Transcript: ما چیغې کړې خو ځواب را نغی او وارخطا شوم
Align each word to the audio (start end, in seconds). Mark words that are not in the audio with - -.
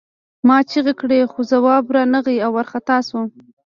ما 0.47 0.57
چیغې 0.69 0.93
کړې 1.01 1.19
خو 1.31 1.39
ځواب 1.51 1.85
را 1.95 2.03
نغی 2.13 2.37
او 2.45 2.51
وارخطا 2.55 2.97
شوم 3.07 3.25